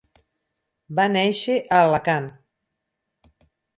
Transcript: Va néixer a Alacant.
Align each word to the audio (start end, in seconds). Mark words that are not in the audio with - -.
Va 0.99 1.05
néixer 1.15 1.57
a 1.59 1.81
Alacant. 1.83 2.31